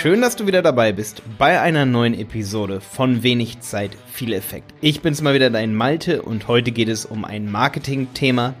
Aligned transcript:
Schön, 0.00 0.22
dass 0.22 0.34
du 0.34 0.46
wieder 0.46 0.62
dabei 0.62 0.92
bist 0.92 1.20
bei 1.36 1.60
einer 1.60 1.84
neuen 1.84 2.18
Episode 2.18 2.80
von 2.80 3.22
Wenig 3.22 3.60
Zeit, 3.60 3.90
viel 4.10 4.32
Effekt. 4.32 4.72
Ich 4.80 5.02
bin's 5.02 5.20
mal 5.20 5.34
wieder 5.34 5.50
dein 5.50 5.74
Malte 5.74 6.22
und 6.22 6.48
heute 6.48 6.70
geht 6.70 6.88
es 6.88 7.04
um 7.04 7.26
ein 7.26 7.52
Marketing-Thema. 7.52 8.54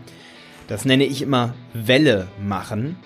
Das 0.68 0.84
nenne 0.84 1.04
ich 1.04 1.22
immer 1.22 1.54
Welle 1.72 2.28
machen. 2.46 2.96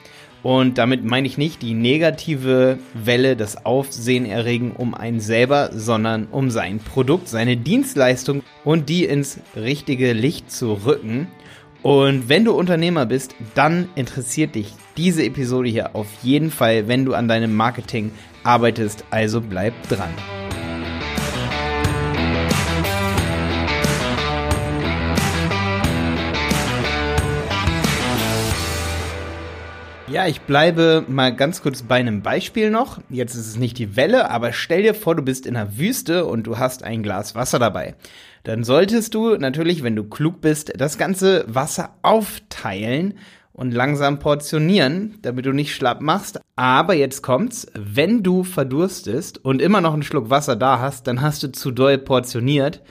Und 0.43 0.79
damit 0.79 1.05
meine 1.05 1.29
ich 1.29 1.39
nicht 1.39 1.63
die 1.63 1.75
negative 1.75 2.81
Welle, 2.93 3.37
das 3.37 3.65
Aufsehen 3.65 4.27
erregen 4.27 4.73
um 4.73 4.97
einen 4.97 5.21
selber, 5.21 5.71
sondern 5.73 6.27
um 6.27 6.51
sein 6.51 6.81
Produkt, 6.81 7.29
seine 7.29 7.57
Dienstleistung 7.57 8.43
und 8.65 8.89
die 8.89 9.05
ins 9.05 9.39
richtige 9.55 10.13
Licht 10.13 10.51
zu 10.51 10.73
rücken. 10.73 11.29
Und 11.85 12.31
wenn 12.31 12.47
du 12.47 12.53
Unternehmer 12.53 13.05
bist, 13.05 13.35
dann 13.55 13.91
interessiert 13.95 14.55
dich 14.55 14.73
diese 14.97 15.23
Episode 15.23 15.69
hier 15.69 15.95
auf 15.95 16.07
jeden 16.23 16.51
Fall, 16.51 16.89
wenn 16.89 17.05
du 17.05 17.13
an 17.13 17.29
deinem 17.29 17.55
Marketing 17.55 18.11
arbeitest. 18.43 19.05
Also 19.11 19.43
bleib 19.43 19.75
dran. 19.91 20.09
Ja, 30.15 30.29
ich 30.29 30.43
bleibe 30.43 31.05
mal 31.09 31.35
ganz 31.35 31.61
kurz 31.61 31.83
bei 31.83 31.97
einem 31.97 32.23
Beispiel 32.23 32.71
noch. 32.71 33.01
Jetzt 33.11 33.35
ist 33.35 33.49
es 33.49 33.57
nicht 33.57 33.79
die 33.79 33.97
Welle, 33.97 34.31
aber 34.31 34.53
stell 34.53 34.85
dir 34.85 34.95
vor, 34.95 35.17
du 35.17 35.23
bist 35.23 35.45
in 35.45 35.55
der 35.55 35.77
Wüste 35.77 36.25
und 36.27 36.47
du 36.47 36.57
hast 36.57 36.85
ein 36.85 37.03
Glas 37.03 37.35
Wasser 37.35 37.59
dabei. 37.59 37.97
Dann 38.45 38.63
solltest 38.63 39.13
du 39.15 39.35
natürlich, 39.35 39.83
wenn 39.83 39.97
du 39.97 40.05
klug 40.05 40.41
bist, 40.41 40.73
das 40.77 40.99
ganze 40.99 41.45
Wasser 41.49 41.97
aufteilen 42.03 43.15
und 43.53 43.75
langsam 43.75 44.21
portionieren, 44.21 45.19
damit 45.23 45.47
du 45.47 45.53
nicht 45.53 45.75
schlapp 45.75 46.01
machst. 46.01 46.39
Aber 46.55 46.95
jetzt 46.95 47.23
kommt's, 47.23 47.67
wenn 47.75 48.23
du 48.23 48.45
verdurstest 48.45 49.45
und 49.45 49.61
immer 49.61 49.81
noch 49.81 49.95
einen 49.95 50.05
Schluck 50.05 50.31
Wasser 50.31 50.55
da 50.55 50.79
hast, 50.79 51.09
dann 51.09 51.23
hast 51.23 51.43
du 51.43 51.51
zu 51.51 51.73
doll 51.73 51.99
portioniert 51.99 52.83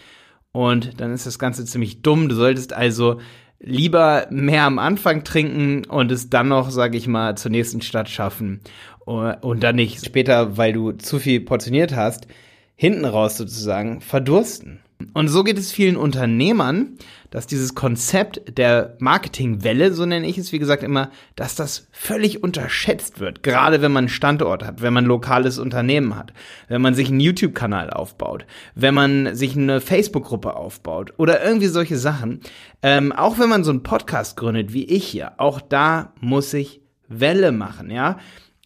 und 0.52 1.00
dann 1.00 1.14
ist 1.14 1.26
das 1.26 1.40
Ganze 1.40 1.64
ziemlich 1.64 2.02
dumm. 2.02 2.28
Du 2.28 2.36
solltest 2.36 2.74
also 2.74 3.22
lieber 3.64 4.28
mehr 4.30 4.64
am 4.64 4.78
Anfang 4.78 5.24
trinken 5.24 5.86
und 5.86 6.12
es 6.12 6.30
dann 6.30 6.50
noch, 6.50 6.70
sag 6.70 6.94
ich 6.96 7.08
mal, 7.08 7.36
zur 7.36 7.50
nächsten 7.50 7.82
Stadt 7.82 8.10
schaffen 8.10 8.62
und 9.06 9.64
dann 9.64 9.76
nicht 9.76 10.06
später, 10.06 10.58
weil 10.58 10.74
du 10.74 10.92
zu 10.92 11.20
viel 11.20 11.42
portioniert 11.42 11.96
hast, 11.96 12.28
hinten 12.76 13.06
raus 13.06 13.38
sozusagen 13.38 14.02
verdursten. 14.02 14.83
Und 15.14 15.28
so 15.28 15.44
geht 15.44 15.58
es 15.58 15.72
vielen 15.72 15.98
Unternehmern, 15.98 16.98
dass 17.32 17.48
dieses 17.48 17.74
Konzept 17.74 18.58
der 18.58 18.96
Marketingwelle, 19.00 19.94
so 19.94 20.06
nenne 20.06 20.28
ich 20.28 20.38
es 20.38 20.52
wie 20.52 20.60
gesagt 20.60 20.84
immer, 20.84 21.10
dass 21.36 21.56
das 21.56 21.88
völlig 21.92 22.44
unterschätzt 22.44 23.20
wird. 23.20 23.42
Gerade 23.42 23.82
wenn 23.82 23.92
man 23.92 24.04
einen 24.04 24.10
Standort 24.10 24.64
hat, 24.64 24.82
wenn 24.82 24.94
man 24.94 25.06
ein 25.06 25.08
lokales 25.08 25.58
Unternehmen 25.58 26.16
hat, 26.16 26.32
wenn 26.68 26.82
man 26.82 26.94
sich 26.94 27.10
einen 27.10 27.20
YouTube-Kanal 27.20 27.90
aufbaut, 27.90 28.46
wenn 28.76 28.94
man 28.94 29.36
sich 29.36 29.58
eine 29.58 29.82
Facebook-Gruppe 29.82 30.56
aufbaut 30.56 31.14
oder 31.18 31.44
irgendwie 31.44 31.68
solche 31.68 31.98
Sachen. 31.98 32.42
Ähm, 32.82 33.12
auch 33.12 33.40
wenn 33.40 33.50
man 33.50 33.64
so 33.64 33.72
einen 33.72 33.84
Podcast 33.84 34.38
gründet 34.38 34.74
wie 34.74 34.86
ich 34.86 35.06
hier, 35.06 35.40
auch 35.40 35.60
da 35.60 36.14
muss 36.20 36.54
ich 36.54 36.82
Welle 37.08 37.52
machen, 37.52 37.90
ja. 37.90 38.20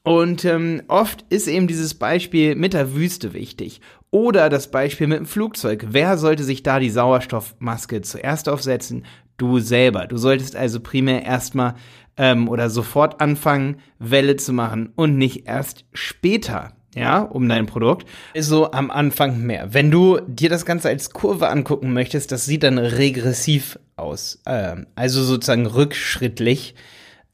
Und 0.07 0.45
ähm, 0.45 0.83
oft 0.87 1.25
ist 1.27 1.49
eben 1.49 1.67
dieses 1.67 1.93
Beispiel 1.93 2.55
mit 2.55 2.71
der 2.71 2.95
Wüste 2.95 3.33
wichtig. 3.33 3.81
Oder 4.11 4.49
das 4.49 4.71
Beispiel 4.71 5.07
mit 5.07 5.19
dem 5.19 5.25
Flugzeug. 5.25 5.87
Wer 5.89 6.17
sollte 6.17 6.43
sich 6.43 6.63
da 6.63 6.79
die 6.79 6.89
Sauerstoffmaske 6.89 8.01
zuerst 8.01 8.47
aufsetzen? 8.47 9.05
Du 9.37 9.59
selber. 9.59 10.07
Du 10.07 10.17
solltest 10.17 10.55
also 10.55 10.79
primär 10.79 11.23
erstmal 11.23 11.75
ähm, 12.15 12.47
oder 12.47 12.69
sofort 12.69 13.21
anfangen, 13.21 13.77
Welle 13.99 14.37
zu 14.37 14.53
machen 14.53 14.91
und 14.95 15.17
nicht 15.17 15.47
erst 15.47 15.85
später. 15.93 16.73
Ja, 16.95 17.19
um 17.21 17.47
dein 17.47 17.67
Produkt. 17.67 18.07
So 18.35 18.71
am 18.71 18.89
Anfang 18.89 19.41
mehr. 19.41 19.73
Wenn 19.73 19.91
du 19.91 20.19
dir 20.25 20.49
das 20.49 20.65
Ganze 20.65 20.89
als 20.89 21.11
Kurve 21.11 21.49
angucken 21.49 21.93
möchtest, 21.93 22.31
das 22.31 22.45
sieht 22.45 22.63
dann 22.63 22.79
regressiv 22.79 23.77
aus. 23.97 24.41
Ähm, 24.47 24.87
also 24.95 25.21
sozusagen 25.21 25.67
rückschrittlich 25.67 26.73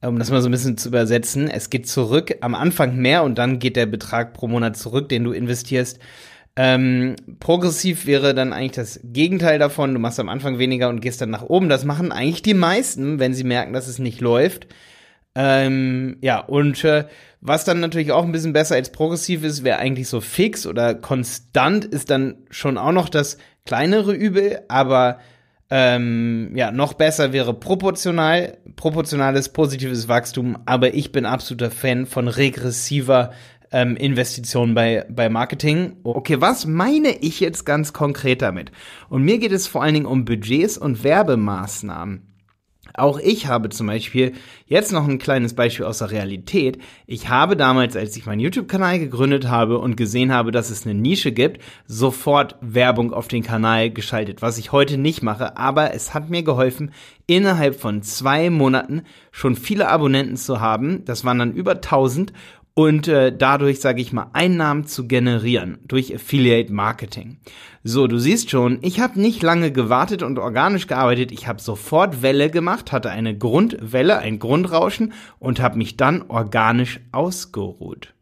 um 0.08 0.20
das 0.20 0.30
mal 0.30 0.42
so 0.42 0.50
ein 0.50 0.52
bisschen 0.52 0.78
zu 0.78 0.90
übersetzen. 0.90 1.50
Es 1.50 1.70
geht 1.70 1.88
zurück, 1.88 2.36
am 2.42 2.56
Anfang 2.56 2.98
mehr 2.98 3.24
und 3.24 3.38
dann 3.38 3.60
geht 3.60 3.76
der 3.76 3.86
Betrag 3.86 4.34
pro 4.34 4.48
Monat 4.48 4.76
zurück, 4.76 5.10
den 5.10 5.24
du 5.24 5.32
investierst. 5.32 6.00
Ähm, 6.56 7.16
progressiv 7.40 8.06
wäre 8.06 8.36
dann 8.36 8.54
eigentlich 8.54 8.74
das 8.74 9.00
Gegenteil 9.04 9.58
davon. 9.58 9.94
Du 9.94 10.00
machst 10.00 10.20
am 10.20 10.30
Anfang 10.30 10.60
weniger 10.60 10.90
und 10.90 11.02
gehst 11.02 11.20
dann 11.22 11.32
nach 11.32 11.44
oben. 11.44 11.70
Das 11.70 11.84
machen 11.84 12.12
eigentlich 12.12 12.44
die 12.44 12.54
meisten, 12.54 13.20
wenn 13.20 13.34
sie 13.34 13.44
merken, 13.44 13.74
dass 13.74 13.88
es 13.88 13.98
nicht 13.98 14.22
läuft. 14.22 14.68
Ähm, 15.36 16.18
ja, 16.22 16.40
und 16.40 16.84
äh, 16.84 17.06
was 17.42 17.66
dann 17.66 17.80
natürlich 17.80 18.12
auch 18.12 18.24
ein 18.24 18.32
bisschen 18.32 18.54
besser 18.54 18.76
als 18.76 18.92
progressiv 18.92 19.44
ist, 19.44 19.64
wäre 19.64 19.80
eigentlich 19.80 20.08
so 20.08 20.22
fix 20.22 20.68
oder 20.68 20.94
konstant 20.94 21.86
ist 21.86 22.12
dann 22.12 22.36
schon 22.52 22.78
auch 22.78 22.92
noch 22.92 23.10
das 23.10 23.38
kleinere 23.66 24.14
Übel, 24.14 24.62
aber 24.68 25.20
ähm, 25.70 26.52
ja, 26.56 26.72
noch 26.72 26.94
besser 26.94 27.34
wäre 27.34 27.56
proportional, 27.56 28.58
proportionales 28.76 29.50
positives 29.50 30.08
Wachstum, 30.08 30.60
aber 30.66 30.94
ich 30.94 31.12
bin 31.12 31.26
absoluter 31.26 31.72
Fan 31.72 32.06
von 32.06 32.28
regressiver 32.28 33.32
ähm, 33.74 33.98
Investition 33.98 34.74
bei, 34.74 35.06
bei 35.10 35.28
Marketing. 35.28 35.98
Okay, 36.04 36.40
was 36.40 36.66
meine 36.66 37.18
ich 37.20 37.42
jetzt 37.42 37.66
ganz 37.66 37.92
konkret 37.92 38.42
damit? 38.42 38.72
Und 39.10 39.24
mir 39.24 39.40
geht 39.40 39.52
es 39.52 39.68
vor 39.68 39.84
allen 39.84 39.96
Dingen 39.96 40.06
um 40.06 40.24
Budgets 40.24 40.78
und 40.78 41.04
Werbemaßnahmen. 41.04 42.30
Auch 42.96 43.18
ich 43.18 43.48
habe 43.48 43.70
zum 43.70 43.88
Beispiel 43.88 44.34
jetzt 44.68 44.92
noch 44.92 45.08
ein 45.08 45.18
kleines 45.18 45.56
Beispiel 45.56 45.86
aus 45.86 45.98
der 45.98 46.12
Realität. 46.12 46.78
Ich 47.08 47.28
habe 47.28 47.58
damals, 47.58 47.96
als 47.96 48.16
ich 48.16 48.28
meinen 48.28 48.40
YouTube-Kanal 48.40 49.00
gegründet 49.00 49.48
habe 49.48 49.80
und 49.80 49.98
gesehen 49.98 50.32
habe, 50.32 50.52
dass 50.52 50.70
es 50.70 50.86
eine 50.86 50.94
Nische 50.94 51.32
gibt, 51.32 51.60
sofort 51.88 52.56
Werbung 52.62 53.12
auf 53.12 53.28
den 53.28 53.42
Kanal 53.42 53.90
geschaltet, 53.90 54.44
was 54.44 54.60
ich 54.60 54.72
heute 54.72 55.00
nicht 55.00 55.24
mache. 55.24 55.58
Aber 55.58 55.96
es 55.96 56.14
hat 56.14 56.30
mir 56.30 56.44
geholfen, 56.44 56.92
innerhalb 57.26 57.80
von 57.80 58.04
zwei 58.04 58.52
Monaten 58.52 59.04
schon 59.32 59.56
viele 59.56 59.88
Abonnenten 59.88 60.38
zu 60.38 60.62
haben. 60.62 61.04
Das 61.06 61.26
waren 61.26 61.40
dann 61.40 61.54
über 61.54 61.72
1000 61.72 62.32
und 62.76 63.08
äh, 63.08 63.36
dadurch, 63.36 63.80
sage 63.80 64.02
ich 64.02 64.14
mal, 64.14 64.30
Einnahmen 64.34 64.86
zu 64.86 65.08
generieren 65.08 65.78
durch 65.88 66.14
Affiliate 66.14 66.74
Marketing. 66.74 67.38
So, 67.84 68.08
du 68.08 68.18
siehst 68.18 68.50
schon, 68.50 68.80
ich 68.82 69.00
habe 69.00 69.20
nicht 69.20 69.44
lange 69.44 69.72
gewartet 69.72 70.24
und 70.24 70.40
organisch 70.40 70.88
gearbeitet. 70.88 71.32
Ich 71.32 71.48
habe 71.48 71.62
sofort 71.62 72.22
Welle 72.22 72.50
gemacht, 72.50 72.92
hatte 72.92 73.12
eine 73.12 73.38
Grundwelle, 73.38 74.18
ein 74.18 74.40
Grundrauschen 74.40 75.14
und 75.38 75.60
habe 75.60 75.78
mich 75.78 75.98
dann 75.98 76.24
organisch 76.24 77.00
ausgeruht. 77.12 78.14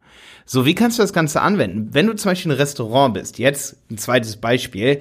So, 0.46 0.66
wie 0.66 0.76
kannst 0.76 0.98
du 0.98 1.04
das 1.04 1.14
Ganze 1.14 1.42
anwenden? 1.42 1.90
Wenn 1.94 2.08
du 2.08 2.16
zum 2.16 2.32
Beispiel 2.32 2.52
ein 2.52 2.58
Restaurant 2.58 3.14
bist, 3.14 3.40
jetzt 3.40 3.78
ein 3.90 3.98
zweites 3.98 4.38
Beispiel. 4.38 5.00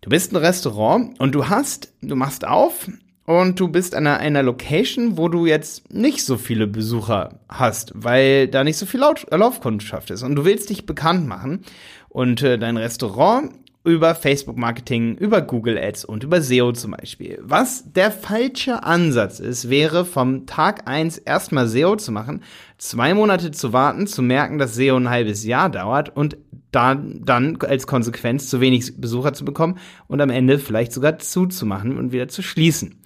Du 0.00 0.10
bist 0.10 0.32
ein 0.32 0.36
Restaurant 0.36 1.20
und 1.20 1.32
du 1.36 1.48
hast, 1.48 1.92
du 2.00 2.16
machst 2.16 2.44
auf 2.44 2.88
und 3.24 3.60
du 3.60 3.68
bist 3.68 3.94
an 3.94 4.06
einer, 4.06 4.42
Location, 4.42 5.16
wo 5.16 5.28
du 5.28 5.46
jetzt 5.46 5.92
nicht 5.92 6.24
so 6.24 6.36
viele 6.36 6.66
Besucher 6.66 7.38
hast, 7.48 7.92
weil 7.94 8.48
da 8.48 8.64
nicht 8.64 8.76
so 8.76 8.86
viel 8.86 9.00
Lauf 9.00 9.26
Laufkundschaft 9.30 10.10
ist. 10.10 10.22
Und 10.22 10.34
du 10.34 10.44
willst 10.44 10.70
dich 10.70 10.86
bekannt 10.86 11.26
machen. 11.28 11.64
Und 12.08 12.42
äh, 12.42 12.58
dein 12.58 12.76
Restaurant 12.76 13.52
über 13.84 14.14
Facebook 14.14 14.56
Marketing, 14.56 15.16
über 15.16 15.42
Google 15.42 15.76
Ads 15.76 16.04
und 16.04 16.22
über 16.22 16.40
SEO 16.40 16.72
zum 16.72 16.92
Beispiel. 16.92 17.38
Was 17.42 17.92
der 17.92 18.12
falsche 18.12 18.84
Ansatz 18.84 19.40
ist, 19.40 19.70
wäre 19.70 20.04
vom 20.04 20.46
Tag 20.46 20.88
eins 20.88 21.18
erstmal 21.18 21.66
SEO 21.66 21.96
zu 21.96 22.12
machen, 22.12 22.42
zwei 22.78 23.12
Monate 23.14 23.50
zu 23.50 23.72
warten, 23.72 24.06
zu 24.06 24.22
merken, 24.22 24.58
dass 24.58 24.74
SEO 24.74 24.96
ein 24.96 25.10
halbes 25.10 25.44
Jahr 25.44 25.68
dauert 25.68 26.16
und 26.16 26.36
dann, 26.70 27.20
dann 27.24 27.58
als 27.60 27.86
Konsequenz 27.86 28.48
zu 28.48 28.60
wenig 28.60 29.00
Besucher 29.00 29.34
zu 29.34 29.44
bekommen 29.44 29.78
und 30.06 30.20
am 30.20 30.30
Ende 30.30 30.58
vielleicht 30.58 30.92
sogar 30.92 31.18
zuzumachen 31.18 31.98
und 31.98 32.12
wieder 32.12 32.28
zu 32.28 32.42
schließen. 32.42 33.00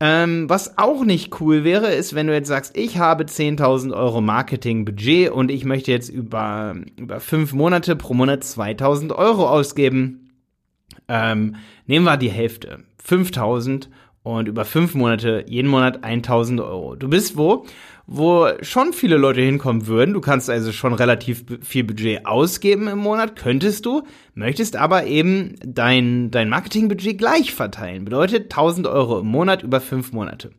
Ähm, 0.00 0.50
was 0.50 0.76
auch 0.76 1.04
nicht 1.04 1.40
cool 1.40 1.64
wäre, 1.64 1.92
ist, 1.92 2.14
wenn 2.14 2.26
du 2.26 2.34
jetzt 2.34 2.48
sagst, 2.48 2.76
ich 2.76 2.98
habe 2.98 3.24
10.000 3.24 3.94
Euro 3.94 4.20
Marketingbudget 4.20 5.30
und 5.30 5.50
ich 5.50 5.64
möchte 5.64 5.92
jetzt 5.92 6.08
über, 6.08 6.74
über 6.96 7.20
fünf 7.20 7.52
Monate 7.52 7.94
pro 7.94 8.12
Monat 8.12 8.42
2.000 8.42 9.14
Euro 9.14 9.48
ausgeben. 9.48 10.32
Ähm, 11.08 11.56
nehmen 11.86 12.04
wir 12.04 12.16
die 12.16 12.30
Hälfte, 12.30 12.80
5.000 13.06 13.88
und 14.24 14.48
über 14.48 14.64
fünf 14.64 14.94
Monate 14.94 15.44
jeden 15.46 15.68
Monat 15.68 16.04
1.000 16.04 16.64
Euro. 16.64 16.96
Du 16.96 17.08
bist 17.08 17.36
wo? 17.36 17.66
Wo 18.06 18.48
schon 18.60 18.92
viele 18.92 19.16
Leute 19.16 19.40
hinkommen 19.40 19.86
würden. 19.86 20.12
Du 20.14 20.20
kannst 20.20 20.50
also 20.50 20.72
schon 20.72 20.92
relativ 20.92 21.44
viel 21.62 21.84
Budget 21.84 22.26
ausgeben 22.26 22.88
im 22.88 22.98
Monat, 22.98 23.36
könntest 23.36 23.86
du, 23.86 24.02
möchtest 24.34 24.76
aber 24.76 25.06
eben 25.06 25.56
dein, 25.64 26.30
dein 26.30 26.48
Marketingbudget 26.48 27.18
gleich 27.18 27.54
verteilen. 27.54 28.04
Bedeutet 28.04 28.44
1000 28.44 28.86
Euro 28.86 29.20
im 29.20 29.26
Monat 29.26 29.62
über 29.62 29.80
fünf 29.80 30.12
Monate. 30.12 30.50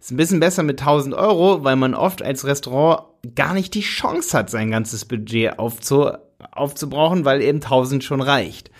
Ist 0.00 0.12
ein 0.12 0.16
bisschen 0.16 0.40
besser 0.40 0.62
mit 0.62 0.80
1000 0.80 1.14
Euro, 1.14 1.64
weil 1.64 1.76
man 1.76 1.94
oft 1.94 2.22
als 2.22 2.44
Restaurant 2.46 3.04
gar 3.34 3.54
nicht 3.54 3.74
die 3.74 3.80
Chance 3.80 4.36
hat, 4.36 4.50
sein 4.50 4.70
ganzes 4.70 5.04
Budget 5.04 5.58
aufzu, 5.58 6.10
aufzubrauchen, 6.52 7.24
weil 7.24 7.42
eben 7.42 7.58
1000 7.58 8.04
schon 8.04 8.20
reicht. 8.20 8.70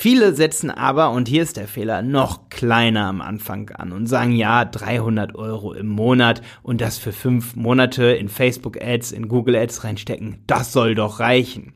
Viele 0.00 0.32
setzen 0.32 0.70
aber, 0.70 1.10
und 1.10 1.26
hier 1.26 1.42
ist 1.42 1.56
der 1.56 1.66
Fehler, 1.66 2.02
noch 2.02 2.50
kleiner 2.50 3.06
am 3.06 3.20
Anfang 3.20 3.70
an 3.70 3.90
und 3.90 4.06
sagen, 4.06 4.30
ja, 4.30 4.64
300 4.64 5.34
Euro 5.34 5.72
im 5.72 5.88
Monat 5.88 6.40
und 6.62 6.80
das 6.80 6.98
für 6.98 7.10
fünf 7.10 7.56
Monate 7.56 8.04
in 8.04 8.28
Facebook 8.28 8.80
Ads, 8.80 9.10
in 9.10 9.26
Google 9.26 9.56
Ads 9.56 9.82
reinstecken, 9.82 10.38
das 10.46 10.72
soll 10.72 10.94
doch 10.94 11.18
reichen. 11.18 11.72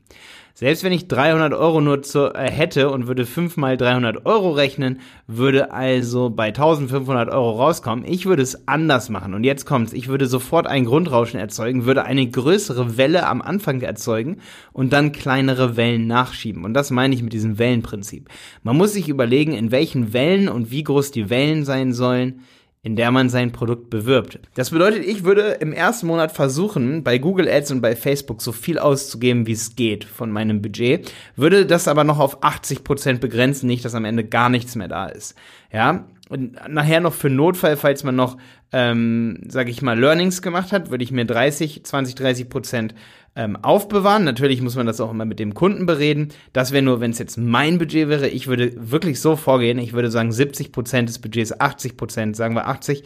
Selbst 0.55 0.83
wenn 0.83 0.93
ich 0.93 1.07
300 1.07 1.51
Euro 1.53 1.81
nur 1.81 2.03
zu, 2.03 2.31
äh, 2.31 2.49
hätte 2.49 2.91
und 2.91 3.07
würde 3.07 3.25
5 3.25 3.57
mal 3.57 3.75
300 3.75 4.27
Euro 4.27 4.51
rechnen, 4.51 4.99
würde 5.25 5.71
also 5.71 6.29
bei 6.29 6.51
1500 6.51 7.29
Euro 7.29 7.53
rauskommen. 7.53 8.05
Ich 8.05 8.27
würde 8.27 8.43
es 8.43 8.67
anders 8.67 9.09
machen. 9.09 9.33
Und 9.33 9.45
jetzt 9.45 9.65
kommt's. 9.65 9.93
Ich 9.93 10.09
würde 10.09 10.27
sofort 10.27 10.67
ein 10.67 10.85
Grundrauschen 10.85 11.39
erzeugen, 11.39 11.85
würde 11.85 12.05
eine 12.05 12.29
größere 12.29 12.97
Welle 12.97 13.25
am 13.25 13.41
Anfang 13.41 13.81
erzeugen 13.81 14.37
und 14.73 14.93
dann 14.93 15.11
kleinere 15.11 15.75
Wellen 15.75 16.05
nachschieben. 16.05 16.65
Und 16.65 16.75
das 16.75 16.91
meine 16.91 17.15
ich 17.15 17.23
mit 17.23 17.33
diesem 17.33 17.57
Wellenprinzip. 17.57 18.29
Man 18.61 18.77
muss 18.77 18.93
sich 18.93 19.09
überlegen, 19.09 19.53
in 19.53 19.71
welchen 19.71 20.13
Wellen 20.13 20.49
und 20.49 20.69
wie 20.69 20.83
groß 20.83 21.09
die 21.09 21.31
Wellen 21.31 21.65
sein 21.65 21.93
sollen 21.93 22.41
in 22.83 22.97
der 22.97 23.11
man 23.11 23.29
sein 23.29 23.53
Produkt 23.53 23.89
bewirbt. 23.89 24.39
Das 24.55 24.71
bedeutet, 24.71 25.05
ich 25.05 25.23
würde 25.23 25.57
im 25.61 25.71
ersten 25.71 26.05
Monat 26.05 26.33
versuchen, 26.33 27.01
bei 27.01 27.17
Google 27.17 27.47
Ads 27.47 27.71
und 27.71 27.81
bei 27.81 27.95
Facebook 27.95 28.41
so 28.41 28.51
viel 28.51 28.77
auszugeben, 28.77 29.47
wie 29.47 29.53
es 29.53 29.77
geht 29.77 30.03
von 30.03 30.29
meinem 30.29 30.61
Budget, 30.61 31.11
würde 31.37 31.65
das 31.65 31.87
aber 31.87 32.03
noch 32.03 32.19
auf 32.19 32.43
80 32.43 32.83
Prozent 32.83 33.21
begrenzen, 33.21 33.67
nicht, 33.67 33.85
dass 33.85 33.95
am 33.95 34.03
Ende 34.03 34.25
gar 34.25 34.49
nichts 34.49 34.75
mehr 34.75 34.89
da 34.89 35.05
ist. 35.07 35.35
Ja, 35.71 36.05
und 36.27 36.57
nachher 36.67 36.99
noch 36.99 37.13
für 37.13 37.29
Notfall, 37.29 37.77
falls 37.77 38.03
man 38.03 38.15
noch, 38.15 38.37
ähm, 38.73 39.39
sage 39.47 39.71
ich 39.71 39.81
mal, 39.81 39.97
Learnings 39.97 40.41
gemacht 40.41 40.73
hat, 40.73 40.89
würde 40.89 41.03
ich 41.05 41.11
mir 41.11 41.25
30, 41.25 41.85
20, 41.85 42.15
30 42.15 42.49
Prozent 42.49 42.95
ähm, 43.35 43.55
aufbewahren. 43.55 44.23
Natürlich 44.23 44.61
muss 44.61 44.75
man 44.75 44.85
das 44.85 45.01
auch 45.01 45.11
immer 45.11 45.25
mit 45.25 45.39
dem 45.39 45.53
Kunden 45.53 45.85
bereden. 45.85 46.29
Das 46.53 46.71
wäre 46.71 46.83
nur, 46.83 46.99
wenn 46.99 47.11
es 47.11 47.19
jetzt 47.19 47.37
mein 47.37 47.77
Budget 47.77 48.09
wäre. 48.09 48.27
Ich 48.27 48.47
würde 48.47 48.73
wirklich 48.75 49.19
so 49.19 49.35
vorgehen. 49.35 49.79
Ich 49.79 49.93
würde 49.93 50.11
sagen, 50.11 50.31
70 50.31 50.71
Prozent 50.71 51.09
des 51.09 51.19
Budgets, 51.19 51.59
80 51.59 51.97
Prozent, 51.97 52.35
sagen 52.35 52.55
wir 52.55 52.67
80, 52.67 53.03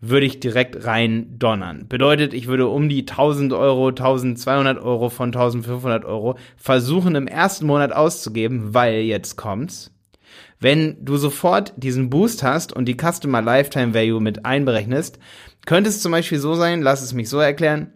würde 0.00 0.26
ich 0.26 0.40
direkt 0.40 0.84
rein 0.84 1.38
donnern. 1.38 1.86
Bedeutet, 1.88 2.34
ich 2.34 2.46
würde 2.46 2.68
um 2.68 2.88
die 2.88 3.00
1000 3.00 3.52
Euro, 3.54 3.88
1200 3.88 4.78
Euro 4.78 5.08
von 5.08 5.28
1500 5.28 6.04
Euro 6.04 6.36
versuchen 6.56 7.14
im 7.14 7.26
ersten 7.26 7.66
Monat 7.66 7.92
auszugeben, 7.92 8.74
weil 8.74 9.00
jetzt 9.00 9.36
kommt's. 9.36 9.92
Wenn 10.60 11.04
du 11.04 11.16
sofort 11.16 11.72
diesen 11.76 12.10
Boost 12.10 12.42
hast 12.42 12.72
und 12.72 12.86
die 12.86 12.96
Customer 12.96 13.42
Lifetime 13.42 13.94
Value 13.94 14.20
mit 14.20 14.44
einberechnest, 14.44 15.18
könnte 15.66 15.90
es 15.90 16.02
zum 16.02 16.12
Beispiel 16.12 16.38
so 16.38 16.54
sein, 16.54 16.82
lass 16.82 17.02
es 17.02 17.14
mich 17.14 17.28
so 17.28 17.38
erklären, 17.38 17.92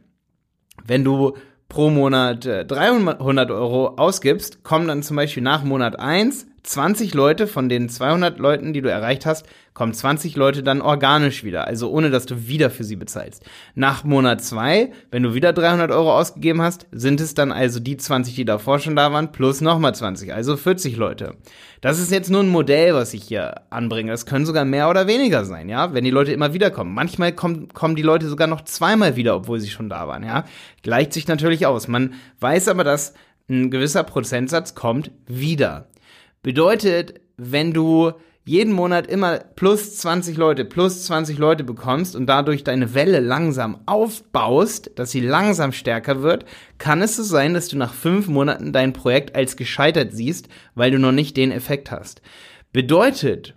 wenn 0.84 1.04
du 1.04 1.34
pro 1.68 1.90
Monat 1.90 2.44
300 2.44 3.50
äh, 3.50 3.52
Euro 3.52 3.94
ausgibst, 3.96 4.64
kommen 4.64 4.88
dann 4.88 5.02
zum 5.02 5.16
Beispiel 5.16 5.42
nach 5.42 5.64
Monat 5.64 5.98
1 5.98 6.47
20 6.62 7.14
Leute 7.14 7.46
von 7.46 7.68
den 7.68 7.88
200 7.88 8.38
Leuten, 8.38 8.72
die 8.72 8.80
du 8.80 8.90
erreicht 8.90 9.26
hast, 9.26 9.46
kommen 9.78 9.94
20 9.94 10.34
Leute 10.34 10.64
dann 10.64 10.80
organisch 10.80 11.44
wieder, 11.44 11.66
also 11.68 11.88
ohne 11.90 12.10
dass 12.10 12.26
du 12.26 12.48
wieder 12.48 12.68
für 12.68 12.82
sie 12.82 12.96
bezahlst. 12.96 13.44
Nach 13.76 14.02
Monat 14.02 14.42
2, 14.42 14.90
wenn 15.12 15.22
du 15.22 15.34
wieder 15.34 15.52
300 15.52 15.92
Euro 15.92 16.18
ausgegeben 16.18 16.60
hast, 16.60 16.86
sind 16.90 17.20
es 17.20 17.34
dann 17.34 17.52
also 17.52 17.78
die 17.78 17.96
20, 17.96 18.34
die 18.34 18.44
davor 18.44 18.80
schon 18.80 18.96
da 18.96 19.12
waren, 19.12 19.30
plus 19.30 19.60
nochmal 19.60 19.94
20, 19.94 20.34
also 20.34 20.56
40 20.56 20.96
Leute. 20.96 21.36
Das 21.80 22.00
ist 22.00 22.10
jetzt 22.10 22.28
nur 22.28 22.42
ein 22.42 22.48
Modell, 22.48 22.92
was 22.94 23.14
ich 23.14 23.22
hier 23.22 23.54
anbringe. 23.70 24.10
Das 24.10 24.26
können 24.26 24.46
sogar 24.46 24.64
mehr 24.64 24.90
oder 24.90 25.06
weniger 25.06 25.44
sein, 25.44 25.68
ja, 25.68 25.94
wenn 25.94 26.04
die 26.04 26.10
Leute 26.10 26.32
immer 26.32 26.52
wieder 26.52 26.72
kommen. 26.72 26.92
Manchmal 26.92 27.32
kommen, 27.32 27.68
kommen 27.68 27.94
die 27.94 28.02
Leute 28.02 28.28
sogar 28.28 28.48
noch 28.48 28.62
zweimal 28.62 29.14
wieder, 29.14 29.36
obwohl 29.36 29.60
sie 29.60 29.70
schon 29.70 29.88
da 29.88 30.08
waren, 30.08 30.24
ja. 30.24 30.44
Gleicht 30.82 31.12
sich 31.12 31.28
natürlich 31.28 31.66
aus. 31.66 31.86
Man 31.86 32.14
weiß 32.40 32.66
aber, 32.66 32.82
dass 32.82 33.14
ein 33.48 33.70
gewisser 33.70 34.02
Prozentsatz 34.02 34.74
kommt 34.74 35.12
wieder. 35.26 35.86
Bedeutet, 36.42 37.20
wenn 37.36 37.72
du 37.72 38.12
jeden 38.48 38.72
Monat 38.72 39.06
immer 39.08 39.40
plus 39.40 39.96
20 39.96 40.38
Leute, 40.38 40.64
plus 40.64 41.04
20 41.04 41.36
Leute 41.36 41.64
bekommst 41.64 42.16
und 42.16 42.26
dadurch 42.26 42.64
deine 42.64 42.94
Welle 42.94 43.20
langsam 43.20 43.80
aufbaust, 43.84 44.92
dass 44.94 45.10
sie 45.10 45.20
langsam 45.20 45.72
stärker 45.72 46.22
wird, 46.22 46.46
kann 46.78 47.02
es 47.02 47.16
so 47.16 47.22
sein, 47.22 47.52
dass 47.52 47.68
du 47.68 47.76
nach 47.76 47.92
fünf 47.92 48.26
Monaten 48.26 48.72
dein 48.72 48.94
Projekt 48.94 49.36
als 49.36 49.56
gescheitert 49.56 50.14
siehst, 50.14 50.48
weil 50.74 50.90
du 50.90 50.98
noch 50.98 51.12
nicht 51.12 51.36
den 51.36 51.52
Effekt 51.52 51.90
hast. 51.90 52.22
Bedeutet, 52.72 53.54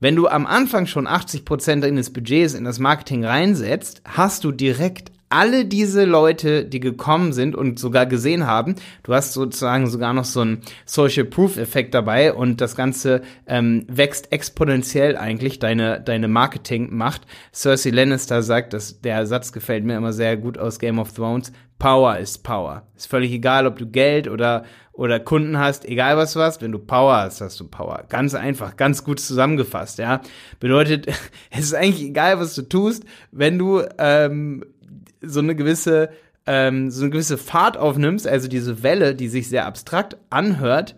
wenn 0.00 0.16
du 0.16 0.28
am 0.28 0.46
Anfang 0.46 0.86
schon 0.86 1.06
80% 1.06 1.80
deines 1.80 2.10
Budgets 2.10 2.54
in 2.54 2.64
das 2.64 2.78
Marketing 2.78 3.26
reinsetzt, 3.26 4.00
hast 4.04 4.44
du 4.44 4.50
direkt 4.50 5.11
alle 5.32 5.64
diese 5.64 6.04
Leute, 6.04 6.64
die 6.64 6.80
gekommen 6.80 7.32
sind 7.32 7.56
und 7.56 7.78
sogar 7.78 8.06
gesehen 8.06 8.46
haben, 8.46 8.74
du 9.02 9.14
hast 9.14 9.32
sozusagen 9.32 9.88
sogar 9.88 10.12
noch 10.12 10.24
so 10.24 10.40
einen 10.40 10.60
Social 10.84 11.24
Proof 11.24 11.56
Effekt 11.56 11.94
dabei 11.94 12.34
und 12.34 12.60
das 12.60 12.76
Ganze 12.76 13.22
ähm, 13.46 13.86
wächst 13.88 14.30
exponentiell 14.30 15.16
eigentlich 15.16 15.58
deine 15.58 16.00
deine 16.00 16.28
Marketing 16.28 16.94
macht. 16.94 17.22
Cersei 17.52 17.90
Lannister 17.90 18.42
sagt, 18.42 18.74
dass 18.74 19.00
der 19.00 19.26
Satz 19.26 19.52
gefällt 19.52 19.84
mir 19.84 19.96
immer 19.96 20.12
sehr 20.12 20.36
gut 20.36 20.58
aus 20.58 20.78
Game 20.78 20.98
of 20.98 21.12
Thrones. 21.12 21.52
Power 21.78 22.18
ist 22.18 22.44
Power. 22.44 22.86
Ist 22.94 23.08
völlig 23.08 23.32
egal, 23.32 23.66
ob 23.66 23.78
du 23.78 23.86
Geld 23.86 24.28
oder 24.28 24.64
oder 24.92 25.18
Kunden 25.18 25.58
hast, 25.58 25.86
egal 25.86 26.18
was 26.18 26.34
du 26.34 26.40
hast, 26.40 26.60
wenn 26.60 26.70
du 26.70 26.78
Power 26.78 27.16
hast, 27.16 27.40
hast 27.40 27.58
du 27.58 27.66
Power. 27.66 28.04
Ganz 28.10 28.34
einfach, 28.34 28.76
ganz 28.76 29.02
gut 29.02 29.18
zusammengefasst, 29.18 29.98
ja. 29.98 30.20
Bedeutet, 30.60 31.06
es 31.50 31.60
ist 31.60 31.74
eigentlich 31.74 32.04
egal, 32.04 32.38
was 32.38 32.54
du 32.54 32.62
tust, 32.62 33.04
wenn 33.30 33.58
du 33.58 33.82
ähm, 33.98 34.64
so 35.22 35.40
eine 35.40 35.54
gewisse, 35.54 36.10
ähm, 36.46 36.90
so 36.90 37.02
eine 37.02 37.10
gewisse 37.10 37.38
Fahrt 37.38 37.76
aufnimmst, 37.76 38.26
also 38.26 38.48
diese 38.48 38.82
Welle, 38.82 39.14
die 39.14 39.28
sich 39.28 39.48
sehr 39.48 39.66
abstrakt 39.66 40.16
anhört, 40.30 40.96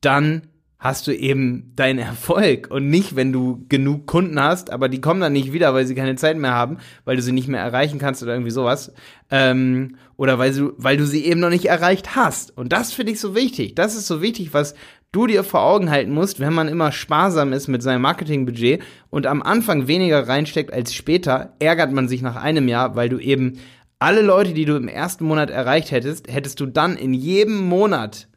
dann 0.00 0.42
hast 0.78 1.08
du 1.08 1.16
eben 1.16 1.72
deinen 1.74 1.98
Erfolg 1.98 2.70
und 2.70 2.88
nicht, 2.88 3.16
wenn 3.16 3.32
du 3.32 3.64
genug 3.68 4.06
Kunden 4.06 4.40
hast, 4.40 4.70
aber 4.70 4.88
die 4.88 5.00
kommen 5.00 5.20
dann 5.20 5.32
nicht 5.32 5.52
wieder, 5.52 5.74
weil 5.74 5.86
sie 5.86 5.96
keine 5.96 6.14
Zeit 6.14 6.36
mehr 6.36 6.54
haben, 6.54 6.78
weil 7.04 7.16
du 7.16 7.22
sie 7.22 7.32
nicht 7.32 7.48
mehr 7.48 7.60
erreichen 7.60 7.98
kannst 7.98 8.22
oder 8.22 8.32
irgendwie 8.32 8.52
sowas, 8.52 8.92
ähm, 9.30 9.96
oder 10.16 10.38
weil 10.38 10.52
du, 10.52 10.72
weil 10.76 10.96
du 10.96 11.04
sie 11.04 11.24
eben 11.24 11.40
noch 11.40 11.50
nicht 11.50 11.64
erreicht 11.64 12.14
hast. 12.14 12.56
Und 12.56 12.72
das 12.72 12.92
finde 12.92 13.12
ich 13.12 13.20
so 13.20 13.34
wichtig. 13.34 13.74
Das 13.74 13.96
ist 13.96 14.06
so 14.06 14.22
wichtig, 14.22 14.54
was 14.54 14.74
du 15.12 15.26
dir 15.26 15.42
vor 15.42 15.62
Augen 15.62 15.90
halten 15.90 16.12
musst, 16.12 16.40
wenn 16.40 16.52
man 16.52 16.68
immer 16.68 16.92
sparsam 16.92 17.52
ist 17.52 17.68
mit 17.68 17.82
seinem 17.82 18.02
Marketingbudget 18.02 18.82
und 19.10 19.26
am 19.26 19.42
Anfang 19.42 19.88
weniger 19.88 20.28
reinsteckt 20.28 20.72
als 20.72 20.94
später, 20.94 21.54
ärgert 21.58 21.92
man 21.92 22.08
sich 22.08 22.22
nach 22.22 22.36
einem 22.36 22.68
Jahr, 22.68 22.94
weil 22.94 23.08
du 23.08 23.18
eben 23.18 23.58
alle 23.98 24.22
Leute, 24.22 24.52
die 24.52 24.64
du 24.64 24.76
im 24.76 24.88
ersten 24.88 25.24
Monat 25.24 25.50
erreicht 25.50 25.90
hättest, 25.90 26.32
hättest 26.32 26.60
du 26.60 26.66
dann 26.66 26.96
in 26.96 27.14
jedem 27.14 27.66
Monat 27.66 28.28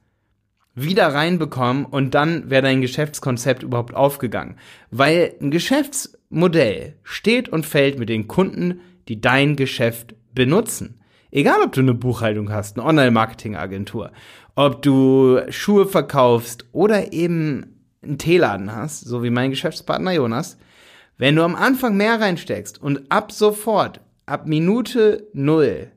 wieder 0.73 1.13
reinbekommen 1.13 1.85
und 1.85 2.15
dann 2.15 2.50
wäre 2.50 2.62
dein 2.62 2.81
Geschäftskonzept 2.81 3.62
überhaupt 3.62 3.94
aufgegangen. 3.94 4.56
Weil 4.89 5.35
ein 5.41 5.51
Geschäftsmodell 5.51 6.95
steht 7.03 7.50
und 7.50 7.65
fällt 7.65 8.00
mit 8.00 8.09
den 8.09 8.27
Kunden, 8.27 8.79
die 9.07 9.19
dein 9.19 9.57
Geschäft 9.57 10.15
benutzen. 10.33 11.01
Egal, 11.33 11.62
ob 11.63 11.71
du 11.71 11.81
eine 11.81 11.94
Buchhaltung 11.94 12.51
hast, 12.51 12.77
eine 12.77 12.85
Online-Marketing-Agentur 12.88 14.11
ob 14.55 14.81
du 14.81 15.39
Schuhe 15.49 15.85
verkaufst 15.85 16.65
oder 16.71 17.13
eben 17.13 17.77
einen 18.03 18.17
Teeladen 18.17 18.75
hast, 18.75 19.01
so 19.01 19.23
wie 19.23 19.29
mein 19.29 19.51
Geschäftspartner 19.51 20.11
Jonas, 20.11 20.57
wenn 21.17 21.35
du 21.35 21.43
am 21.43 21.55
Anfang 21.55 21.97
mehr 21.97 22.19
reinsteckst 22.19 22.81
und 22.81 23.11
ab 23.11 23.31
sofort, 23.31 24.01
ab 24.25 24.47
Minute 24.47 25.27
null, 25.33 25.91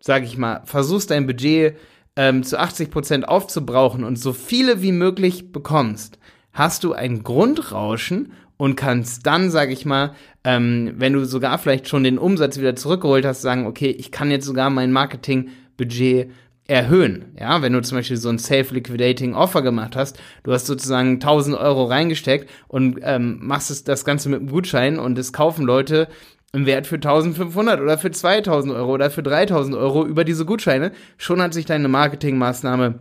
sag 0.00 0.24
ich 0.24 0.36
mal, 0.36 0.62
versuchst 0.64 1.10
dein 1.10 1.26
Budget 1.26 1.76
ähm, 2.16 2.42
zu 2.42 2.58
80 2.58 2.90
Prozent 2.90 3.28
aufzubrauchen 3.28 4.04
und 4.04 4.18
so 4.18 4.32
viele 4.32 4.82
wie 4.82 4.92
möglich 4.92 5.52
bekommst, 5.52 6.18
hast 6.52 6.82
du 6.82 6.92
ein 6.92 7.22
Grundrauschen 7.22 8.32
und 8.56 8.74
kannst 8.74 9.24
dann, 9.26 9.50
sag 9.50 9.70
ich 9.70 9.86
mal, 9.86 10.14
ähm, 10.42 10.94
wenn 10.96 11.12
du 11.12 11.24
sogar 11.24 11.58
vielleicht 11.58 11.88
schon 11.88 12.02
den 12.02 12.18
Umsatz 12.18 12.58
wieder 12.58 12.74
zurückgeholt 12.74 13.24
hast, 13.24 13.40
sagen, 13.40 13.66
okay, 13.66 13.90
ich 13.90 14.10
kann 14.10 14.32
jetzt 14.32 14.46
sogar 14.46 14.68
mein 14.68 14.90
Marketingbudget 14.90 16.32
erhöhen. 16.68 17.34
Ja, 17.40 17.62
wenn 17.62 17.72
du 17.72 17.80
zum 17.80 17.98
Beispiel 17.98 18.18
so 18.18 18.28
ein 18.28 18.38
Self-Liquidating 18.38 19.34
Offer 19.34 19.62
gemacht 19.62 19.96
hast, 19.96 20.20
du 20.44 20.52
hast 20.52 20.66
sozusagen 20.66 21.14
1000 21.14 21.56
Euro 21.56 21.84
reingesteckt 21.84 22.48
und 22.68 23.00
ähm, 23.02 23.38
machst 23.40 23.70
es, 23.70 23.84
das 23.84 24.04
Ganze 24.04 24.28
mit 24.28 24.40
einem 24.40 24.50
Gutschein 24.50 24.98
und 24.98 25.18
es 25.18 25.32
kaufen 25.32 25.64
Leute 25.64 26.08
im 26.52 26.66
Wert 26.66 26.86
für 26.86 26.96
1500 26.96 27.80
oder 27.80 27.98
für 27.98 28.10
2000 28.10 28.74
Euro 28.74 28.92
oder 28.92 29.10
für 29.10 29.22
3000 29.22 29.76
Euro 29.76 30.06
über 30.06 30.24
diese 30.24 30.44
Gutscheine. 30.44 30.92
Schon 31.16 31.40
hat 31.40 31.54
sich 31.54 31.64
deine 31.64 31.88
Marketingmaßnahme 31.88 32.98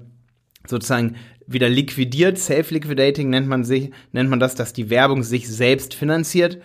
sozusagen 0.66 1.16
wieder 1.46 1.70
liquidiert. 1.70 2.38
Self-Liquidating 2.38 3.30
nennt 3.30 3.48
man 3.48 3.66
sich, 3.66 3.92
nennt 4.14 4.30
man 4.30 4.40
das, 4.40 4.56
dass 4.56 4.74
die 4.74 4.90
Werbung 4.90 5.24
sich 5.24 5.48
selbst 5.50 5.94
finanziert. 5.94 6.60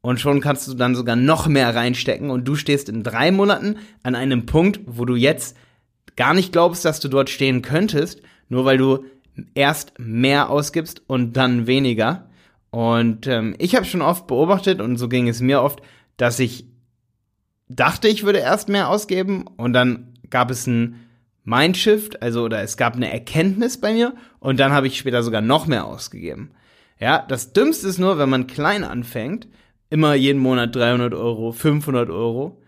Und 0.00 0.20
schon 0.20 0.40
kannst 0.40 0.66
du 0.66 0.74
dann 0.74 0.94
sogar 0.94 1.16
noch 1.16 1.46
mehr 1.46 1.74
reinstecken 1.74 2.30
und 2.30 2.46
du 2.46 2.54
stehst 2.54 2.88
in 2.88 3.02
drei 3.02 3.32
Monaten 3.32 3.76
an 4.02 4.14
einem 4.14 4.46
Punkt, 4.46 4.80
wo 4.86 5.04
du 5.04 5.16
jetzt 5.16 5.56
gar 6.18 6.34
nicht 6.34 6.52
glaubst, 6.52 6.84
dass 6.84 6.98
du 6.98 7.06
dort 7.06 7.30
stehen 7.30 7.62
könntest, 7.62 8.20
nur 8.48 8.64
weil 8.64 8.76
du 8.76 9.04
erst 9.54 9.92
mehr 9.98 10.50
ausgibst 10.50 11.00
und 11.06 11.36
dann 11.36 11.68
weniger. 11.68 12.28
Und 12.70 13.28
ähm, 13.28 13.54
ich 13.58 13.76
habe 13.76 13.86
schon 13.86 14.02
oft 14.02 14.26
beobachtet, 14.26 14.80
und 14.80 14.96
so 14.96 15.08
ging 15.08 15.28
es 15.28 15.40
mir 15.40 15.62
oft, 15.62 15.80
dass 16.16 16.40
ich 16.40 16.66
dachte, 17.68 18.08
ich 18.08 18.24
würde 18.24 18.40
erst 18.40 18.68
mehr 18.68 18.88
ausgeben 18.88 19.44
und 19.56 19.72
dann 19.72 20.14
gab 20.28 20.50
es 20.50 20.66
einen 20.66 21.06
Mindshift, 21.44 22.20
also 22.20 22.42
oder 22.42 22.62
es 22.62 22.76
gab 22.76 22.96
eine 22.96 23.12
Erkenntnis 23.12 23.80
bei 23.80 23.92
mir 23.92 24.14
und 24.40 24.58
dann 24.58 24.72
habe 24.72 24.88
ich 24.88 24.98
später 24.98 25.22
sogar 25.22 25.40
noch 25.40 25.68
mehr 25.68 25.86
ausgegeben. 25.86 26.50
Ja, 26.98 27.24
das 27.28 27.52
Dümmste 27.52 27.86
ist 27.86 27.98
nur, 27.98 28.18
wenn 28.18 28.28
man 28.28 28.48
klein 28.48 28.82
anfängt, 28.82 29.46
immer 29.88 30.14
jeden 30.14 30.40
Monat 30.40 30.74
300 30.74 31.14
Euro, 31.14 31.52
500 31.52 32.10
Euro 32.10 32.60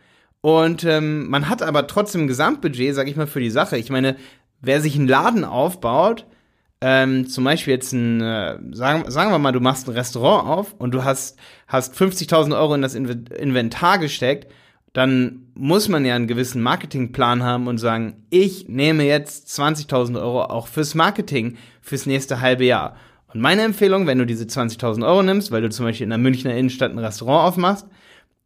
und 0.42 0.85
ähm, 0.85 1.28
man 1.28 1.49
hat 1.49 1.62
aber 1.62 1.87
trotzdem 1.87 2.23
ein 2.23 2.28
Gesamtbudget, 2.28 2.94
sag 2.94 3.09
ich 3.09 3.16
mal, 3.16 3.26
für 3.26 3.40
die 3.40 3.50
Sache. 3.50 3.76
Ich 3.76 3.90
meine, 3.90 4.16
wer 4.61 4.80
sich 4.80 4.97
einen 4.97 5.09
Laden 5.09 5.44
aufbaut, 5.44 6.26
ähm, 6.80 7.28
zum 7.28 7.44
Beispiel 7.44 7.75
jetzt 7.75 7.92
ein, 7.92 8.23
äh, 8.23 8.59
sagen, 8.73 9.11
sagen 9.11 9.30
wir 9.32 9.38
mal, 9.38 9.52
du 9.52 9.61
machst 9.61 9.87
ein 9.87 9.94
Restaurant 9.94 10.49
auf 10.49 10.75
und 10.78 10.92
du 10.92 11.04
hast, 11.04 11.38
hast 11.66 11.94
50.000 11.94 12.59
Euro 12.59 12.75
in 12.75 12.82
das 12.82 12.94
Inventar 12.94 13.99
gesteckt, 13.99 14.50
dann 14.94 15.47
muss 15.54 15.88
man 15.88 16.04
ja 16.04 16.16
einen 16.16 16.26
gewissen 16.26 16.62
Marketingplan 16.62 17.42
haben 17.42 17.66
und 17.66 17.78
sagen, 17.78 18.25
ich 18.30 18.68
nehme 18.68 19.04
jetzt 19.04 19.49
20.000 19.49 20.20
Euro 20.20 20.44
auch 20.44 20.66
fürs 20.66 20.94
Marketing 20.94 21.59
fürs 21.82 22.06
nächste 22.06 22.40
halbe 22.40 22.64
Jahr. 22.64 22.97
Und 23.32 23.40
meine 23.40 23.62
Empfehlung, 23.62 24.06
wenn 24.06 24.18
du 24.18 24.26
diese 24.26 24.44
20.000 24.44 25.06
Euro 25.06 25.23
nimmst, 25.23 25.52
weil 25.52 25.62
du 25.62 25.70
zum 25.70 25.85
Beispiel 25.85 26.04
in 26.04 26.11
der 26.11 26.18
Münchner 26.18 26.56
Innenstadt 26.56 26.90
ein 26.90 26.99
Restaurant 26.99 27.49
aufmachst, 27.49 27.87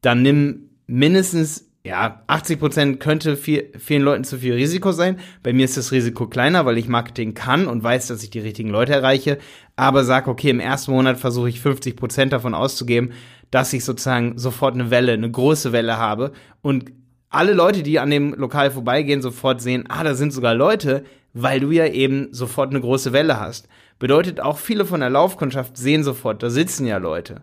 dann 0.02 0.20
nimm 0.22 0.70
mindestens 0.86 1.70
ja, 1.86 2.22
80 2.28 2.58
Prozent 2.58 3.00
könnte 3.00 3.36
viel, 3.36 3.70
vielen 3.78 4.02
Leuten 4.02 4.24
zu 4.24 4.38
viel 4.38 4.54
Risiko 4.54 4.92
sein. 4.92 5.18
Bei 5.42 5.52
mir 5.52 5.66
ist 5.66 5.76
das 5.76 5.92
Risiko 5.92 6.26
kleiner, 6.26 6.64
weil 6.64 6.78
ich 6.78 6.88
Marketing 6.88 7.34
kann 7.34 7.66
und 7.66 7.82
weiß, 7.82 8.06
dass 8.06 8.22
ich 8.22 8.30
die 8.30 8.38
richtigen 8.38 8.70
Leute 8.70 8.94
erreiche. 8.94 9.38
Aber 9.76 10.04
sag, 10.04 10.26
okay, 10.26 10.48
im 10.48 10.60
ersten 10.60 10.92
Monat 10.92 11.18
versuche 11.18 11.50
ich 11.50 11.60
50 11.60 11.94
Prozent 11.94 12.32
davon 12.32 12.54
auszugeben, 12.54 13.12
dass 13.50 13.74
ich 13.74 13.84
sozusagen 13.84 14.38
sofort 14.38 14.74
eine 14.74 14.90
Welle, 14.90 15.12
eine 15.12 15.30
große 15.30 15.72
Welle 15.72 15.98
habe 15.98 16.32
und 16.62 16.90
alle 17.28 17.52
Leute, 17.52 17.82
die 17.82 17.98
an 17.98 18.10
dem 18.10 18.32
Lokal 18.32 18.70
vorbeigehen, 18.70 19.20
sofort 19.20 19.60
sehen, 19.60 19.84
ah, 19.88 20.04
da 20.04 20.14
sind 20.14 20.32
sogar 20.32 20.54
Leute, 20.54 21.04
weil 21.34 21.60
du 21.60 21.70
ja 21.70 21.86
eben 21.86 22.28
sofort 22.32 22.70
eine 22.70 22.80
große 22.80 23.12
Welle 23.12 23.40
hast. 23.40 23.68
Bedeutet 23.98 24.40
auch, 24.40 24.58
viele 24.58 24.84
von 24.84 25.00
der 25.00 25.10
Laufkundschaft 25.10 25.76
sehen 25.76 26.04
sofort, 26.04 26.42
da 26.42 26.48
sitzen 26.48 26.86
ja 26.86 26.98
Leute. 26.98 27.42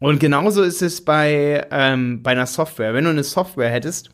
Und 0.00 0.20
genauso 0.20 0.62
ist 0.62 0.82
es 0.82 1.04
bei, 1.04 1.66
ähm, 1.70 2.22
bei 2.22 2.32
einer 2.32 2.46
Software. 2.46 2.94
Wenn 2.94 3.04
du 3.04 3.10
eine 3.10 3.24
Software 3.24 3.70
hättest 3.70 4.10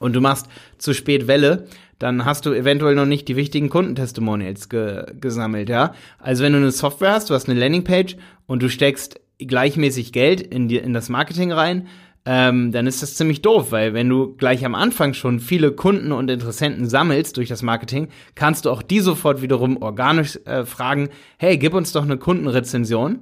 und 0.00 0.14
du 0.14 0.20
machst 0.20 0.46
zu 0.76 0.92
spät 0.92 1.26
Welle, 1.26 1.66
dann 1.98 2.24
hast 2.24 2.46
du 2.46 2.52
eventuell 2.52 2.94
noch 2.94 3.06
nicht 3.06 3.26
die 3.28 3.36
wichtigen 3.36 3.70
Kundentestimonials 3.70 4.68
ge 4.68 5.06
gesammelt, 5.20 5.68
ja. 5.68 5.94
Also 6.18 6.44
wenn 6.44 6.52
du 6.52 6.58
eine 6.58 6.70
Software 6.70 7.12
hast, 7.12 7.30
du 7.30 7.34
hast 7.34 7.48
eine 7.48 7.58
Landingpage 7.58 8.16
und 8.46 8.62
du 8.62 8.68
steckst 8.68 9.20
gleichmäßig 9.38 10.12
Geld 10.12 10.40
in, 10.40 10.68
die, 10.68 10.76
in 10.76 10.92
das 10.92 11.08
Marketing 11.08 11.50
rein, 11.52 11.88
ähm, 12.24 12.72
dann 12.72 12.86
ist 12.86 13.02
das 13.02 13.14
ziemlich 13.14 13.42
doof, 13.42 13.72
weil 13.72 13.94
wenn 13.94 14.08
du 14.08 14.34
gleich 14.36 14.64
am 14.64 14.74
Anfang 14.74 15.14
schon 15.14 15.40
viele 15.40 15.72
Kunden 15.72 16.12
und 16.12 16.30
Interessenten 16.30 16.88
sammelst 16.88 17.36
durch 17.36 17.48
das 17.48 17.62
Marketing, 17.62 18.08
kannst 18.34 18.66
du 18.66 18.70
auch 18.70 18.82
die 18.82 19.00
sofort 19.00 19.40
wiederum 19.40 19.80
organisch 19.80 20.38
äh, 20.44 20.64
fragen, 20.66 21.08
hey, 21.38 21.56
gib 21.56 21.74
uns 21.74 21.92
doch 21.92 22.02
eine 22.02 22.18
Kundenrezension. 22.18 23.20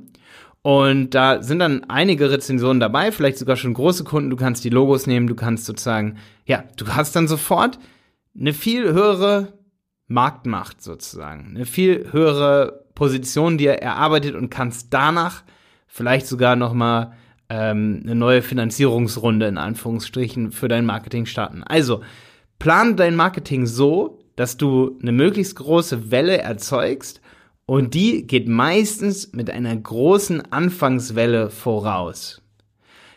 Und 0.67 1.11
da 1.11 1.45
sind 1.45 1.61
dann 1.61 1.85
einige 1.85 2.29
Rezensionen 2.29 2.81
dabei, 2.81 3.13
vielleicht 3.13 3.39
sogar 3.39 3.55
schon 3.55 3.73
große 3.73 4.03
Kunden. 4.03 4.31
Du 4.31 4.37
kannst 4.37 4.65
die 4.65 4.69
Logos 4.69 5.07
nehmen, 5.07 5.29
du 5.29 5.37
kannst 5.37 5.65
sozusagen, 5.65 6.17
ja, 6.45 6.65
du 6.77 6.89
hast 6.89 7.15
dann 7.15 7.29
sofort 7.29 7.79
eine 8.37 8.53
viel 8.53 8.93
höhere 8.93 9.53
Marktmacht 10.09 10.83
sozusagen, 10.83 11.53
eine 11.55 11.67
viel 11.67 12.09
höhere 12.11 12.85
Position 12.97 13.59
dir 13.59 13.75
erarbeitet 13.75 14.35
und 14.35 14.51
kannst 14.51 14.93
danach 14.93 15.45
vielleicht 15.87 16.27
sogar 16.27 16.57
noch 16.57 16.73
mal 16.73 17.13
ähm, 17.49 18.01
eine 18.03 18.17
neue 18.17 18.43
Finanzierungsrunde 18.43 19.47
in 19.47 19.59
Anführungsstrichen 19.59 20.51
für 20.51 20.67
dein 20.67 20.85
Marketing 20.85 21.27
starten. 21.27 21.63
Also 21.63 22.01
plan 22.59 22.97
dein 22.97 23.15
Marketing 23.15 23.67
so, 23.67 24.19
dass 24.35 24.57
du 24.57 24.99
eine 25.01 25.13
möglichst 25.13 25.55
große 25.55 26.11
Welle 26.11 26.39
erzeugst 26.39 27.21
und 27.67 27.95
die 27.95 28.27
geht 28.27 28.49
meistens 28.49 29.33
mit 29.33 29.51
einer 29.51 29.77
großen 29.77 30.53
Anfangswelle 30.53 31.51
voraus. 31.51 32.41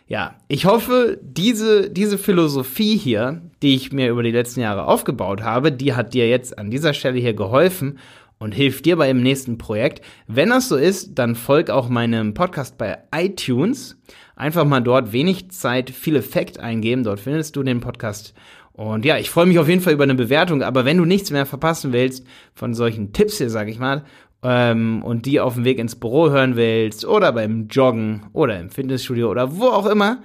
Ja, 0.08 0.36
ich 0.48 0.66
hoffe, 0.66 1.20
diese, 1.22 1.92
diese 1.92 2.18
Philosophie 2.18 2.98
hier, 2.98 3.44
die 3.62 3.76
ich 3.76 3.92
mir 3.92 4.10
über 4.10 4.24
die 4.24 4.32
letzten 4.32 4.62
Jahre 4.62 4.86
aufgebaut 4.86 5.44
habe, 5.44 5.72
die 5.72 5.94
hat 5.94 6.16
dir 6.16 6.28
jetzt 6.28 6.58
an 6.58 6.72
dieser 6.72 6.94
Stelle 6.94 7.20
hier 7.20 7.36
geholfen 7.36 8.00
und 8.40 8.56
hilft 8.56 8.86
dir 8.86 8.96
bei 8.96 9.08
dem 9.08 9.22
nächsten 9.22 9.60
Projekt. 9.60 10.04
Wenn 10.26 10.50
das 10.50 10.68
so 10.68 10.78
ist, 10.78 11.20
dann 11.20 11.36
folg 11.36 11.70
auch 11.70 11.90
meinem 11.90 12.34
Podcast 12.34 12.80
bei 12.80 12.98
iTunes. 13.14 14.02
Einfach 14.36 14.66
mal 14.66 14.80
dort 14.80 15.12
wenig 15.12 15.52
Zeit, 15.52 15.92
viel 15.92 16.16
Effekt 16.16 16.60
eingeben. 16.60 17.04
Dort 17.04 17.20
findest 17.20 17.56
du 17.56 17.62
den 17.62 17.82
Podcast. 17.82 18.34
Und 18.72 19.04
ja, 19.04 19.18
ich 19.18 19.30
freue 19.30 19.46
mich 19.46 19.60
auf 19.60 19.68
jeden 19.68 19.82
Fall 19.82 19.94
über 19.94 20.06
eine 20.06 20.16
Bewertung. 20.16 20.64
Aber 20.64 20.86
wenn 20.86 20.98
du 20.98 21.04
nichts 21.06 21.32
mehr 21.32 21.46
verpassen 21.46 21.92
willst 21.92 22.26
von 22.56 22.74
solchen 22.74 23.12
Tipps 23.12 23.38
hier, 23.38 23.50
sag 23.50 23.68
ich 23.68 23.78
mal, 23.78 24.06
ähm, 24.44 25.04
und 25.04 25.26
die 25.26 25.40
auf 25.40 25.56
dem 25.56 25.66
Weg 25.66 25.80
ins 25.80 25.96
Büro 25.96 26.30
hören 26.30 26.56
willst 26.56 27.06
oder 27.06 27.32
beim 27.32 27.68
Joggen 27.68 28.28
oder 28.34 28.60
im 28.60 28.70
Fitnessstudio 28.70 29.30
oder 29.30 29.58
wo 29.58 29.66
auch 29.66 29.86
immer, 29.86 30.22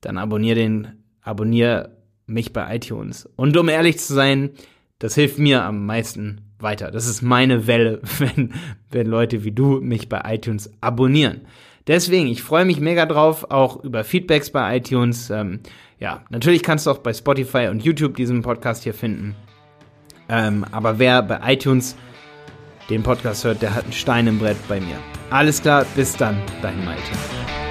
dann 0.00 0.18
abonnier 0.18 0.54
den, 0.54 1.04
abonnier 1.22 1.90
mich 2.26 2.52
bei 2.52 2.76
iTunes. 2.76 3.28
Und 3.36 3.56
um 3.56 3.68
ehrlich 3.68 3.98
zu 3.98 4.14
sein, 4.14 4.50
das 4.98 5.14
hilft 5.14 5.38
mir 5.38 5.64
am 5.64 5.86
meisten 5.86 6.42
weiter. 6.58 6.90
Das 6.90 7.06
ist 7.06 7.22
meine 7.22 7.66
Welle, 7.66 8.00
wenn, 8.18 8.54
wenn 8.90 9.06
Leute 9.06 9.44
wie 9.44 9.52
du 9.52 9.80
mich 9.80 10.08
bei 10.08 10.22
iTunes 10.24 10.70
abonnieren. 10.80 11.42
Deswegen, 11.86 12.26
ich 12.26 12.42
freue 12.42 12.64
mich 12.64 12.80
mega 12.80 13.06
drauf, 13.06 13.50
auch 13.50 13.84
über 13.84 14.02
Feedbacks 14.02 14.50
bei 14.50 14.76
iTunes. 14.76 15.30
Ähm, 15.30 15.60
ja, 16.00 16.24
natürlich 16.30 16.62
kannst 16.62 16.86
du 16.86 16.90
auch 16.90 16.98
bei 16.98 17.12
Spotify 17.12 17.68
und 17.70 17.84
YouTube 17.84 18.16
diesen 18.16 18.42
Podcast 18.42 18.82
hier 18.82 18.94
finden. 18.94 19.36
Ähm, 20.28 20.64
aber 20.72 20.98
wer 20.98 21.22
bei 21.22 21.52
iTunes 21.52 21.96
den 22.90 23.02
Podcast 23.02 23.44
hört, 23.44 23.62
der 23.62 23.74
hat 23.74 23.84
einen 23.84 23.92
Stein 23.92 24.26
im 24.26 24.38
Brett 24.38 24.56
bei 24.68 24.80
mir. 24.80 24.96
Alles 25.30 25.60
klar, 25.60 25.84
bis 25.94 26.16
dann, 26.16 26.40
dein 26.62 26.84
Malte. 26.84 27.65